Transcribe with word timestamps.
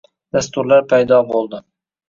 Dasturlar 0.37 0.89
paydo 0.95 1.21
bo'ldi 1.31 1.63